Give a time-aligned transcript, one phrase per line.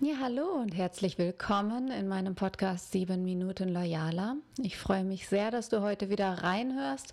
[0.00, 4.36] Ja, hallo und herzlich willkommen in meinem Podcast 7 Minuten Loyaler.
[4.62, 7.12] Ich freue mich sehr, dass du heute wieder reinhörst.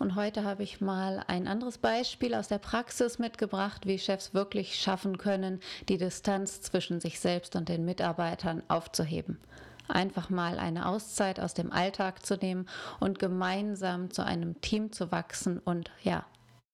[0.00, 4.74] Und heute habe ich mal ein anderes Beispiel aus der Praxis mitgebracht, wie Chefs wirklich
[4.74, 9.38] schaffen können, die Distanz zwischen sich selbst und den Mitarbeitern aufzuheben.
[9.86, 12.66] Einfach mal eine Auszeit aus dem Alltag zu nehmen
[12.98, 16.26] und gemeinsam zu einem Team zu wachsen und ja,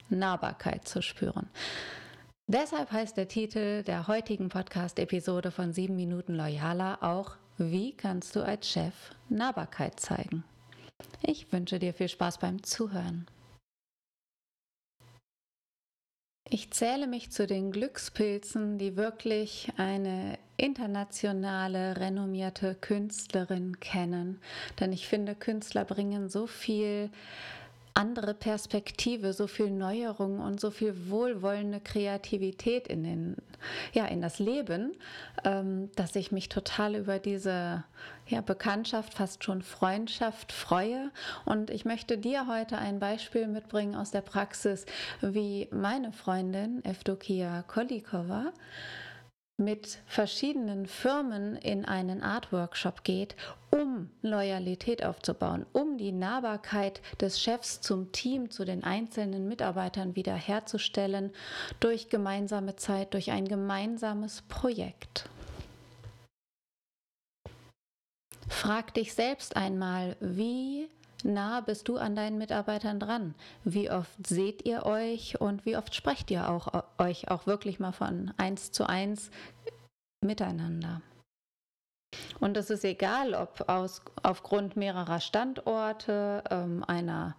[0.09, 1.51] Nahbarkeit zu spüren.
[2.53, 8.45] Deshalb heißt der Titel der heutigen Podcast-Episode von 7 Minuten Loyaler auch Wie kannst du
[8.45, 8.93] als Chef
[9.29, 10.43] Nahbarkeit zeigen?
[11.23, 13.29] Ich wünsche dir viel Spaß beim Zuhören.
[16.49, 24.41] Ich zähle mich zu den Glückspilzen, die wirklich eine internationale, renommierte Künstlerin kennen.
[24.81, 27.11] Denn ich finde, Künstler bringen so viel
[27.95, 33.37] andere Perspektive, so viel Neuerung und so viel wohlwollende Kreativität in, den,
[33.93, 34.97] ja, in das Leben,
[35.45, 37.85] ähm, dass ich mich total über diese
[38.27, 41.11] ja, Bekanntschaft, fast schon Freundschaft freue.
[41.45, 44.87] Und ich möchte dir heute ein Beispiel mitbringen aus der Praxis,
[45.21, 48.53] wie meine Freundin Evdokia Kolikova
[49.61, 53.37] mit verschiedenen Firmen in einen Art Workshop geht,
[53.71, 61.33] um Loyalität aufzubauen, um die Nahbarkeit des Chefs zum Team, zu den einzelnen Mitarbeitern wiederherzustellen
[61.79, 65.29] durch gemeinsame Zeit, durch ein gemeinsames Projekt.
[68.49, 70.89] Frag dich selbst einmal, wie
[71.23, 73.35] nah bist du an deinen Mitarbeitern dran?
[73.65, 77.93] Wie oft seht ihr euch und wie oft sprecht ihr auch, euch auch wirklich mal
[77.93, 79.31] von eins zu eins
[80.21, 81.01] miteinander?
[82.41, 87.37] Und es ist egal, ob aus, aufgrund mehrerer Standorte, ähm, einer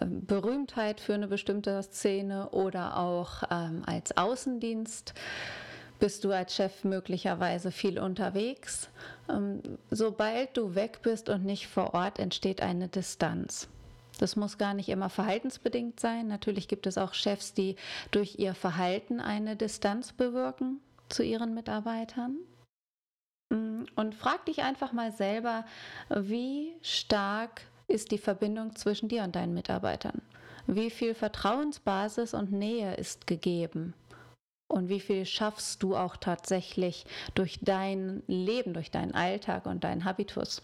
[0.00, 5.14] ähm, Berühmtheit für eine bestimmte Szene oder auch ähm, als Außendienst
[5.98, 8.90] bist du als Chef möglicherweise viel unterwegs.
[9.28, 13.68] Ähm, sobald du weg bist und nicht vor Ort, entsteht eine Distanz.
[14.18, 16.28] Das muss gar nicht immer verhaltensbedingt sein.
[16.28, 17.76] Natürlich gibt es auch Chefs, die
[18.10, 22.36] durch ihr Verhalten eine Distanz bewirken zu ihren Mitarbeitern.
[23.94, 25.64] Und frag dich einfach mal selber,
[26.08, 30.22] wie stark ist die Verbindung zwischen dir und deinen Mitarbeitern?
[30.66, 33.94] Wie viel Vertrauensbasis und Nähe ist gegeben?
[34.72, 37.04] und wie viel schaffst du auch tatsächlich
[37.34, 40.62] durch dein Leben, durch deinen Alltag und deinen Habitus.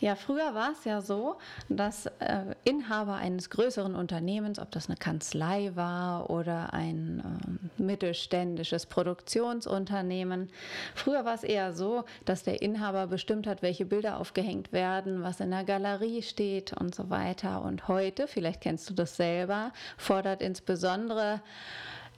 [0.00, 1.36] Ja, früher war es ja so,
[1.68, 8.86] dass äh, Inhaber eines größeren Unternehmens, ob das eine Kanzlei war oder ein äh, mittelständisches
[8.86, 10.48] Produktionsunternehmen,
[10.94, 15.40] früher war es eher so, dass der Inhaber bestimmt hat, welche Bilder aufgehängt werden, was
[15.40, 17.62] in der Galerie steht und so weiter.
[17.62, 21.42] Und heute, vielleicht kennst du das selber, fordert insbesondere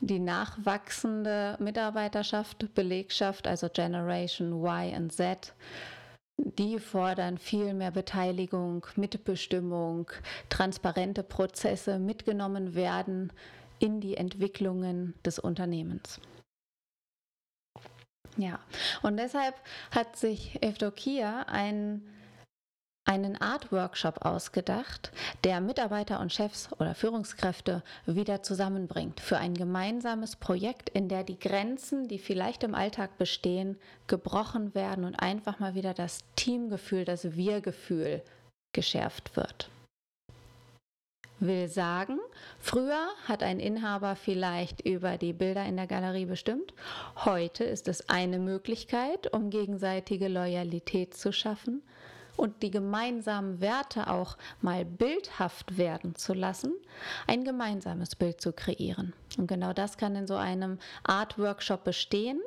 [0.00, 5.52] die nachwachsende Mitarbeiterschaft, Belegschaft, also Generation Y und Z,
[6.36, 10.10] die fordern viel mehr Beteiligung, Mitbestimmung,
[10.48, 13.32] transparente Prozesse mitgenommen werden
[13.78, 16.20] in die Entwicklungen des Unternehmens.
[18.36, 18.60] Ja,
[19.02, 19.54] und deshalb
[19.90, 22.02] hat sich Evdokia ein
[23.04, 25.10] einen Art-Workshop ausgedacht,
[25.44, 31.38] der Mitarbeiter und Chefs oder Führungskräfte wieder zusammenbringt für ein gemeinsames Projekt, in der die
[31.38, 33.76] Grenzen, die vielleicht im Alltag bestehen,
[34.06, 38.22] gebrochen werden und einfach mal wieder das Teamgefühl, das Wir-Gefühl
[38.72, 39.68] geschärft wird.
[41.40, 42.20] Will sagen,
[42.60, 46.72] früher hat ein Inhaber vielleicht über die Bilder in der Galerie bestimmt.
[47.24, 51.82] Heute ist es eine Möglichkeit, um gegenseitige Loyalität zu schaffen
[52.36, 56.72] und die gemeinsamen Werte auch mal bildhaft werden zu lassen,
[57.26, 59.12] ein gemeinsames Bild zu kreieren.
[59.38, 62.40] Und genau das kann in so einem Art Workshop bestehen.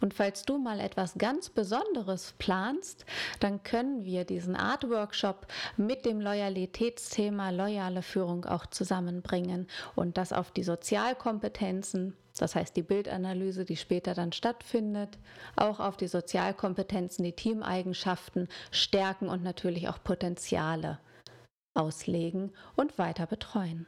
[0.00, 3.04] Und falls du mal etwas ganz Besonderes planst,
[3.40, 9.66] dann können wir diesen Art Workshop mit dem Loyalitätsthema loyale Führung auch zusammenbringen
[9.96, 15.18] und das auf die Sozialkompetenzen das heißt die Bildanalyse, die später dann stattfindet,
[15.56, 20.98] auch auf die Sozialkompetenzen, die Teameigenschaften, Stärken und natürlich auch Potenziale
[21.74, 23.86] auslegen und weiter betreuen.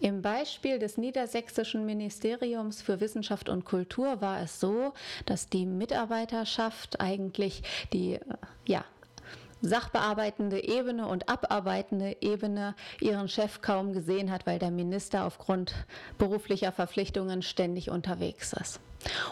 [0.00, 4.92] Im Beispiel des Niedersächsischen Ministeriums für Wissenschaft und Kultur war es so,
[5.26, 7.62] dass die Mitarbeiterschaft eigentlich
[7.92, 8.20] die
[8.64, 8.84] ja,
[9.62, 15.74] sachbearbeitende Ebene und abarbeitende Ebene ihren Chef kaum gesehen hat, weil der Minister aufgrund
[16.18, 18.80] beruflicher Verpflichtungen ständig unterwegs ist.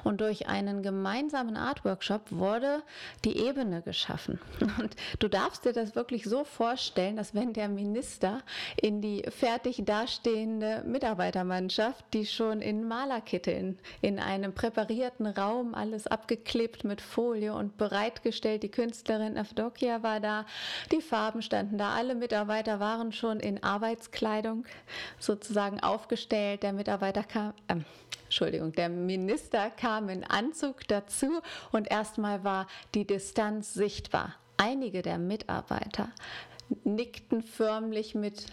[0.05, 2.83] Und durch einen gemeinsamen Art Workshop wurde
[3.25, 4.41] die Ebene geschaffen.
[4.79, 8.43] Und du darfst dir das wirklich so vorstellen, dass wenn der Minister
[8.81, 16.85] in die fertig dastehende Mitarbeitermannschaft, die schon in Malerkitteln in einem präparierten Raum alles abgeklebt
[16.85, 20.47] mit Folie und bereitgestellt, die Künstlerin Avdokia war da,
[20.93, 24.65] die Farben standen da, alle Mitarbeiter waren schon in Arbeitskleidung
[25.19, 27.77] sozusagen aufgestellt, der Mitarbeiter kam, äh,
[28.27, 31.41] Entschuldigung, der Minister kam in Anzug dazu
[31.73, 34.35] und erstmal war die Distanz sichtbar.
[34.57, 36.09] Einige der Mitarbeiter
[36.85, 38.47] nickten förmlich mit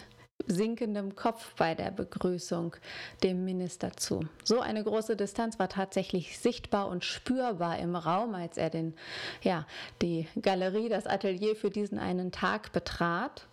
[0.45, 2.75] sinkendem Kopf bei der Begrüßung
[3.23, 4.21] dem Minister zu.
[4.43, 8.93] So eine große Distanz war tatsächlich sichtbar und spürbar im Raum, als er den,
[9.41, 9.65] ja,
[10.01, 13.47] die Galerie, das Atelier für diesen einen Tag betrat.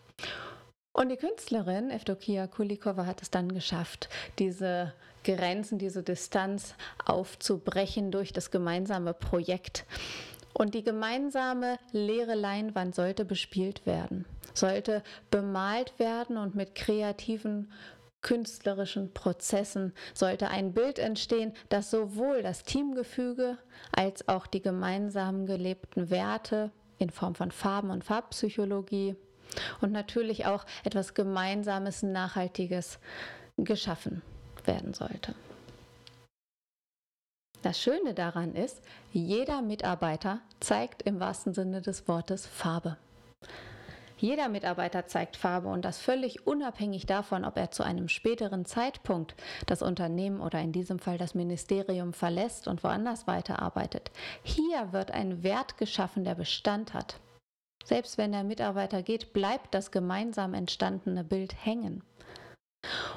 [0.93, 4.09] Und die Künstlerin Evdokia Kulikova hat es dann geschafft,
[4.39, 4.93] diese
[5.25, 6.75] Grenzen, diese Distanz
[7.05, 9.85] aufzubrechen durch das gemeinsame Projekt.
[10.53, 17.71] Und die gemeinsame leere Leinwand sollte bespielt werden, sollte bemalt werden und mit kreativen
[18.23, 23.57] künstlerischen Prozessen sollte ein Bild entstehen, das sowohl das Teamgefüge
[23.93, 29.17] als auch die gemeinsam gelebten Werte in Form von Farben und Farbpsychologie
[29.81, 32.99] und natürlich auch etwas Gemeinsames, Nachhaltiges
[33.57, 34.23] geschaffen
[34.67, 35.35] werden sollte.
[37.63, 38.81] Das Schöne daran ist,
[39.13, 42.97] jeder Mitarbeiter zeigt im wahrsten Sinne des Wortes Farbe.
[44.17, 49.35] Jeder Mitarbeiter zeigt Farbe und das völlig unabhängig davon, ob er zu einem späteren Zeitpunkt
[49.67, 54.11] das Unternehmen oder in diesem Fall das Ministerium verlässt und woanders weiterarbeitet.
[54.43, 57.19] Hier wird ein Wert geschaffen, der Bestand hat.
[57.83, 62.03] Selbst wenn der Mitarbeiter geht, bleibt das gemeinsam entstandene Bild hängen.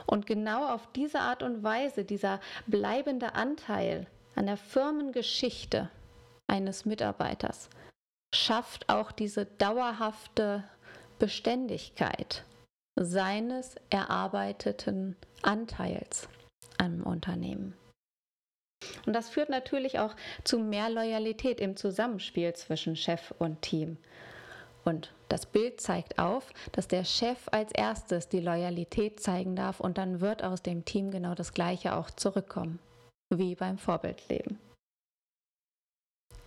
[0.05, 5.89] Und genau auf diese Art und Weise, dieser bleibende Anteil an der Firmengeschichte
[6.47, 7.69] eines Mitarbeiters,
[8.33, 10.63] schafft auch diese dauerhafte
[11.19, 12.43] Beständigkeit
[12.95, 16.27] seines erarbeiteten Anteils
[16.77, 17.75] am Unternehmen.
[19.05, 23.97] Und das führt natürlich auch zu mehr Loyalität im Zusammenspiel zwischen Chef und Team.
[24.85, 29.97] Und das Bild zeigt auf, dass der Chef als erstes die Loyalität zeigen darf und
[29.97, 32.79] dann wird aus dem Team genau das Gleiche auch zurückkommen,
[33.29, 34.59] wie beim Vorbildleben.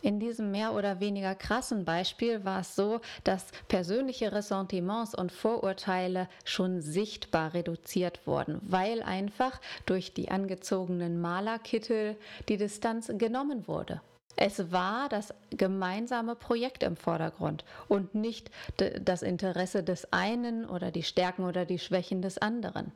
[0.03, 6.29] In diesem mehr oder weniger krassen Beispiel war es so, dass persönliche Ressentiments und Vorurteile
[6.45, 12.17] schon sichtbar reduziert wurden, weil einfach durch die angezogenen Malerkittel
[12.49, 14.01] die Distanz genommen wurde.
[14.37, 21.03] Es war das gemeinsame Projekt im Vordergrund und nicht das Interesse des einen oder die
[21.03, 22.93] Stärken oder die Schwächen des anderen.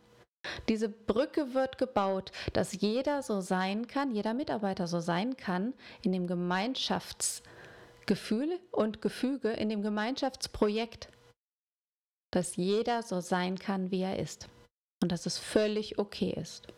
[0.69, 6.13] Diese Brücke wird gebaut, dass jeder so sein kann, jeder Mitarbeiter so sein kann in
[6.13, 11.09] dem Gemeinschaftsgefühl und Gefüge, in dem Gemeinschaftsprojekt,
[12.33, 14.49] dass jeder so sein kann, wie er ist
[15.03, 16.69] und dass es völlig okay ist.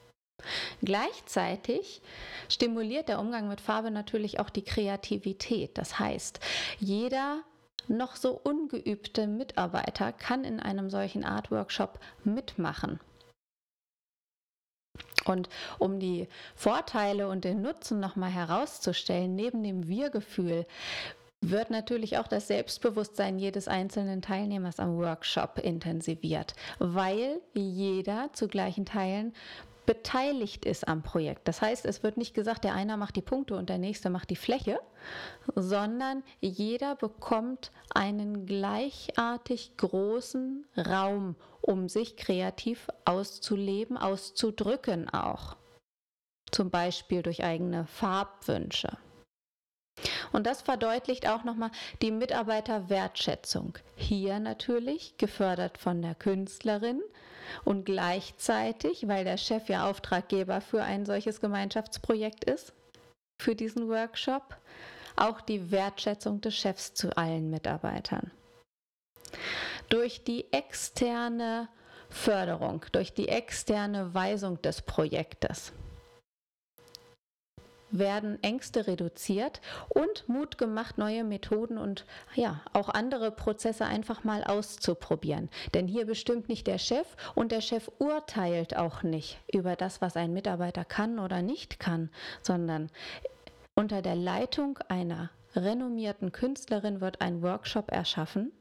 [0.83, 2.03] Gleichzeitig
[2.49, 5.79] stimuliert der Umgang mit Farbe natürlich auch die Kreativität.
[5.79, 6.41] Das heißt,
[6.79, 7.43] jeder
[7.89, 13.01] noch so ungeübte Mitarbeiter kann in einem solchen Art Workshop mitmachen.
[15.25, 15.49] Und
[15.79, 20.67] um die Vorteile und den Nutzen nochmal herauszustellen, neben dem Wir-Gefühl
[21.41, 28.87] wird natürlich auch das Selbstbewusstsein jedes einzelnen Teilnehmers am Workshop intensiviert, weil jeder zu gleichen
[28.87, 29.35] Teilen
[29.87, 31.49] beteiligt ist am Projekt.
[31.49, 34.31] Das heißt, es wird nicht gesagt, der eine macht die Punkte und der nächste macht
[34.31, 34.79] die Fläche,
[35.55, 45.57] sondern jeder bekommt einen gleichartig großen Raum, um sich kreativ auszuleben, auszudrücken auch.
[46.51, 48.99] Zum Beispiel durch eigene Farbwünsche.
[50.33, 53.79] Und das verdeutlicht auch nochmal die Mitarbeiterwertschätzung.
[53.97, 57.03] Hier natürlich gefördert von der Künstlerin,
[57.65, 62.73] und gleichzeitig, weil der Chef ja Auftraggeber für ein solches Gemeinschaftsprojekt ist,
[63.41, 64.57] für diesen Workshop,
[65.17, 68.31] auch die Wertschätzung des Chefs zu allen Mitarbeitern.
[69.89, 71.69] Durch die externe
[72.09, 75.73] Förderung, durch die externe Weisung des Projektes
[77.93, 84.43] werden Ängste reduziert und Mut gemacht, neue Methoden und ja, auch andere Prozesse einfach mal
[84.45, 85.49] auszuprobieren.
[85.75, 90.17] Denn hier bestimmt nicht der Chef und der Chef urteilt auch nicht über das, was
[90.17, 92.91] ein Mitarbeiter kann oder nicht kann, sondern
[93.75, 98.53] unter der Leitung einer renommierten Künstlerin wird ein Workshop erschaffen,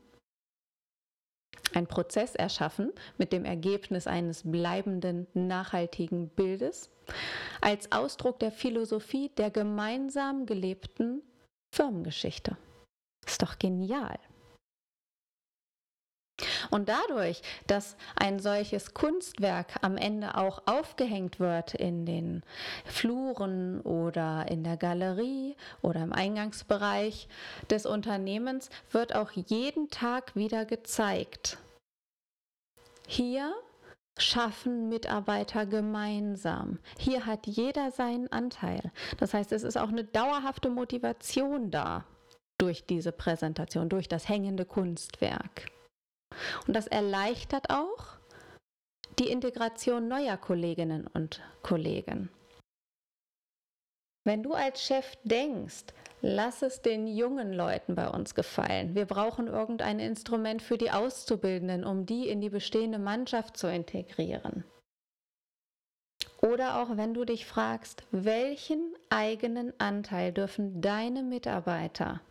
[1.74, 6.90] einen Prozess erschaffen mit dem Ergebnis eines bleibenden, nachhaltigen Bildes
[7.62, 11.22] als Ausdruck der Philosophie der gemeinsam gelebten
[11.74, 12.58] Firmengeschichte.
[13.26, 14.20] Ist doch genial.
[16.72, 22.44] Und dadurch, dass ein solches Kunstwerk am Ende auch aufgehängt wird in den
[22.86, 27.28] Fluren oder in der Galerie oder im Eingangsbereich
[27.70, 31.58] des Unternehmens, wird auch jeden Tag wieder gezeigt.
[33.06, 33.54] Hier
[34.18, 36.80] schaffen Mitarbeiter gemeinsam.
[36.98, 38.92] Hier hat jeder seinen Anteil.
[39.18, 42.06] Das heißt, es ist auch eine dauerhafte Motivation da
[42.58, 45.72] durch diese Präsentation, durch das hängende Kunstwerk.
[46.68, 48.18] Und das erleichtert auch
[49.20, 52.30] die Integration neuer Kolleginnen und Kollegen.
[54.24, 55.86] Wenn du als Chef denkst,
[56.22, 61.84] lass es den jungen Leuten bei uns gefallen, wir brauchen irgendein Instrument für die Auszubildenden,
[61.84, 64.64] um die in die bestehende Mannschaft zu integrieren.
[66.42, 72.22] Oder auch wenn du dich fragst, welchen eigenen Anteil dürfen deine Mitarbeiter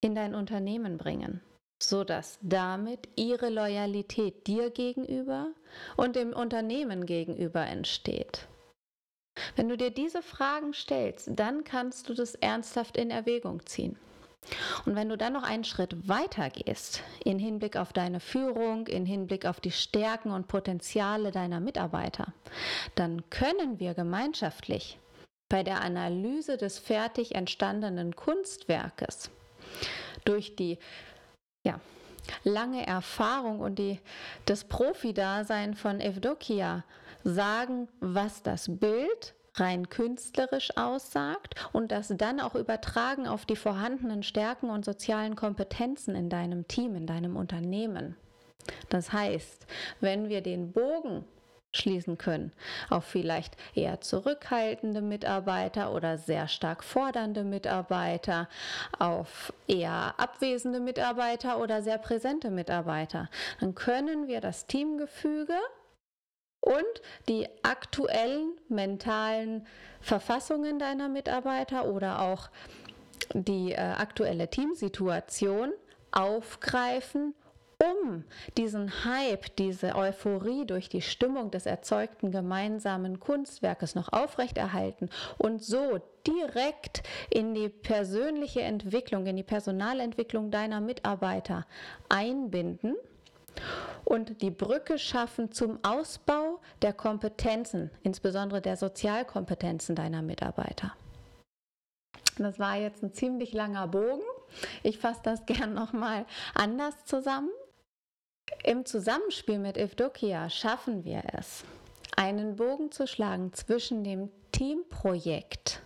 [0.00, 1.40] in dein Unternehmen bringen?
[1.82, 5.48] Sodass damit ihre Loyalität dir gegenüber
[5.96, 8.46] und dem Unternehmen gegenüber entsteht.
[9.56, 13.96] Wenn du dir diese Fragen stellst, dann kannst du das ernsthaft in Erwägung ziehen.
[14.84, 19.06] Und wenn du dann noch einen Schritt weiter gehst, in Hinblick auf deine Führung, in
[19.06, 22.34] Hinblick auf die Stärken und Potenziale deiner Mitarbeiter,
[22.96, 24.98] dann können wir gemeinschaftlich
[25.48, 29.30] bei der Analyse des fertig entstandenen Kunstwerkes
[30.24, 30.78] durch die
[31.64, 31.80] ja,
[32.44, 34.00] lange Erfahrung und die,
[34.46, 36.84] das Profidasein von Evdokia
[37.24, 44.22] sagen, was das Bild rein künstlerisch aussagt und das dann auch übertragen auf die vorhandenen
[44.22, 48.16] Stärken und sozialen Kompetenzen in deinem Team, in deinem Unternehmen.
[48.88, 49.66] Das heißt,
[50.00, 51.24] wenn wir den Bogen
[51.74, 52.52] schließen können.
[52.90, 58.48] Auf vielleicht eher zurückhaltende Mitarbeiter oder sehr stark fordernde Mitarbeiter,
[58.98, 63.28] auf eher abwesende Mitarbeiter oder sehr präsente Mitarbeiter.
[63.60, 65.56] Dann können wir das Teamgefüge
[66.60, 69.66] und die aktuellen mentalen
[70.00, 72.50] Verfassungen deiner Mitarbeiter oder auch
[73.34, 75.72] die äh, aktuelle Teamsituation
[76.12, 77.34] aufgreifen
[77.82, 78.24] um
[78.56, 86.00] diesen Hype, diese Euphorie durch die Stimmung des erzeugten gemeinsamen Kunstwerkes noch aufrechterhalten und so
[86.26, 91.66] direkt in die persönliche Entwicklung, in die Personalentwicklung deiner Mitarbeiter
[92.08, 92.94] einbinden
[94.04, 100.92] und die Brücke schaffen zum Ausbau der Kompetenzen, insbesondere der Sozialkompetenzen deiner Mitarbeiter.
[102.38, 104.22] Das war jetzt ein ziemlich langer Bogen.
[104.82, 107.50] Ich fasse das gern nochmal anders zusammen.
[108.64, 111.64] Im Zusammenspiel mit Evdokia schaffen wir es,
[112.16, 115.82] einen Bogen zu schlagen zwischen dem Teamprojekt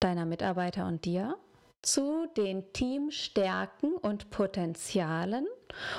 [0.00, 1.36] deiner Mitarbeiter und dir
[1.82, 5.46] zu den Teamstärken und Potenzialen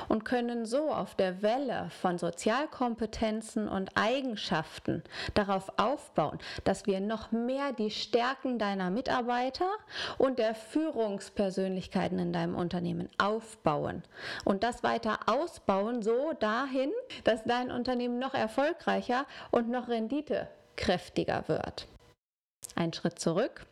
[0.09, 7.31] und können so auf der Welle von Sozialkompetenzen und Eigenschaften darauf aufbauen, dass wir noch
[7.31, 9.69] mehr die Stärken deiner Mitarbeiter
[10.17, 14.03] und der Führungspersönlichkeiten in deinem Unternehmen aufbauen
[14.45, 16.91] und das weiter ausbauen, so dahin,
[17.23, 21.87] dass dein Unternehmen noch erfolgreicher und noch renditekräftiger wird.
[22.75, 23.65] Ein Schritt zurück.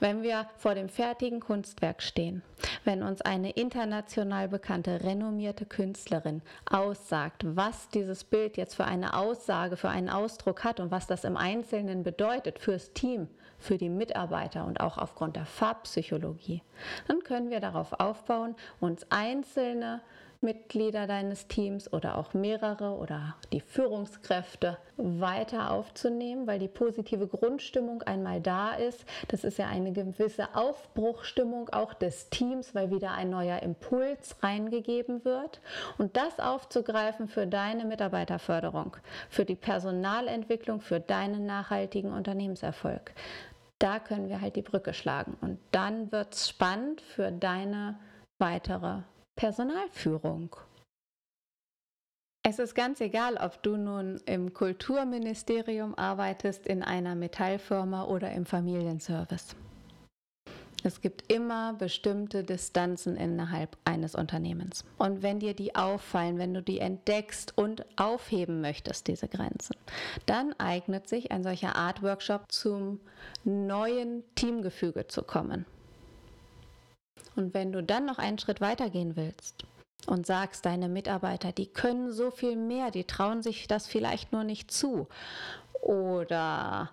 [0.00, 2.42] Wenn wir vor dem fertigen Kunstwerk stehen,
[2.84, 9.76] wenn uns eine international bekannte, renommierte Künstlerin aussagt, was dieses Bild jetzt für eine Aussage,
[9.76, 13.28] für einen Ausdruck hat und was das im Einzelnen bedeutet fürs Team,
[13.58, 16.62] für die Mitarbeiter und auch aufgrund der Farbpsychologie,
[17.08, 20.00] dann können wir darauf aufbauen, uns einzelne
[20.40, 28.02] Mitglieder deines Teams oder auch mehrere oder die Führungskräfte weiter aufzunehmen, weil die positive Grundstimmung
[28.02, 29.04] einmal da ist.
[29.28, 35.24] Das ist ja eine gewisse Aufbruchstimmung auch des Teams, weil wieder ein neuer Impuls reingegeben
[35.24, 35.60] wird.
[35.98, 38.96] Und das aufzugreifen für deine Mitarbeiterförderung,
[39.28, 43.12] für die Personalentwicklung, für deinen nachhaltigen Unternehmenserfolg.
[43.80, 45.36] Da können wir halt die Brücke schlagen.
[45.40, 47.98] Und dann wird es spannend für deine
[48.38, 49.02] weitere
[49.38, 50.56] Personalführung.
[52.42, 58.46] Es ist ganz egal, ob du nun im Kulturministerium arbeitest, in einer Metallfirma oder im
[58.46, 59.54] Familienservice.
[60.82, 64.84] Es gibt immer bestimmte Distanzen innerhalb eines Unternehmens.
[64.96, 69.76] Und wenn dir die auffallen, wenn du die entdeckst und aufheben möchtest, diese Grenzen,
[70.26, 72.98] dann eignet sich ein solcher Art Workshop zum
[73.44, 75.64] neuen Teamgefüge zu kommen.
[77.36, 79.64] Und wenn du dann noch einen Schritt weiter gehen willst
[80.06, 84.44] und sagst, deine Mitarbeiter, die können so viel mehr, die trauen sich das vielleicht nur
[84.44, 85.08] nicht zu.
[85.80, 86.90] Oder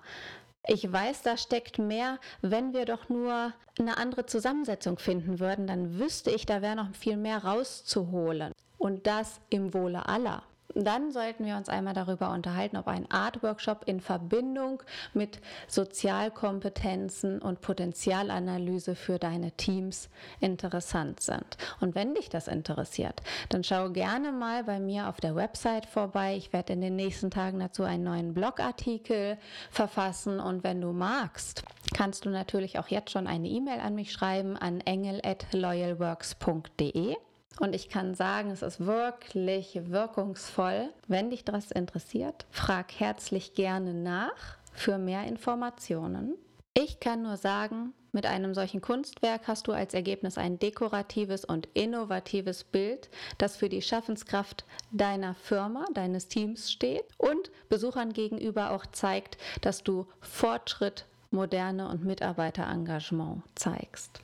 [0.68, 6.00] ich weiß, da steckt mehr, wenn wir doch nur eine andere Zusammensetzung finden würden, dann
[6.00, 8.52] wüsste ich, da wäre noch viel mehr rauszuholen.
[8.78, 10.44] Und das im Wohle aller.
[10.78, 17.62] Dann sollten wir uns einmal darüber unterhalten, ob ein Art-Workshop in Verbindung mit Sozialkompetenzen und
[17.62, 20.10] Potenzialanalyse für deine Teams
[20.42, 21.56] interessant sind.
[21.80, 26.36] Und wenn dich das interessiert, dann schau gerne mal bei mir auf der Website vorbei.
[26.36, 29.38] Ich werde in den nächsten Tagen dazu einen neuen Blogartikel
[29.72, 31.64] verfassen und wenn du magst,
[31.94, 37.16] kannst du natürlich auch jetzt schon eine E-Mail an mich schreiben an engel@loyalworks.de.
[37.60, 40.90] Und ich kann sagen, es ist wirklich wirkungsvoll.
[41.08, 46.36] Wenn dich das interessiert, frag herzlich gerne nach für mehr Informationen.
[46.74, 51.68] Ich kann nur sagen, mit einem solchen Kunstwerk hast du als Ergebnis ein dekoratives und
[51.74, 58.86] innovatives Bild, das für die Schaffenskraft deiner Firma, deines Teams steht und Besuchern gegenüber auch
[58.88, 64.22] zeigt, dass du Fortschritt, Moderne und Mitarbeiterengagement zeigst.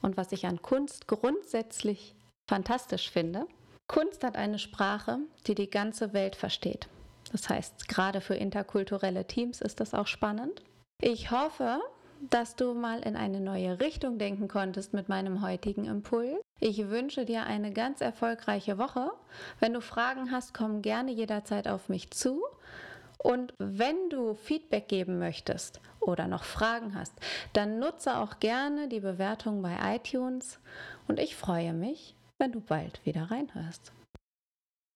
[0.00, 2.14] Und was ich an Kunst grundsätzlich
[2.48, 3.46] fantastisch finde.
[3.86, 6.88] Kunst hat eine Sprache, die die ganze Welt versteht.
[7.30, 10.62] Das heißt, gerade für interkulturelle Teams ist das auch spannend.
[11.00, 11.80] Ich hoffe,
[12.30, 16.40] dass du mal in eine neue Richtung denken konntest mit meinem heutigen Impuls.
[16.60, 19.12] Ich wünsche dir eine ganz erfolgreiche Woche.
[19.60, 22.42] Wenn du Fragen hast, komm gerne jederzeit auf mich zu.
[23.18, 27.14] Und wenn du Feedback geben möchtest oder noch Fragen hast,
[27.52, 30.60] dann nutze auch gerne die Bewertung bei iTunes.
[31.08, 33.92] Und ich freue mich, wenn du bald wieder reinhörst.